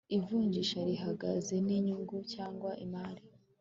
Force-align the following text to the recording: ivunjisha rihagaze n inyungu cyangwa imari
ivunjisha 0.17 0.79
rihagaze 0.89 1.55
n 1.65 1.67
inyungu 1.77 2.15
cyangwa 2.33 2.71
imari 2.85 3.23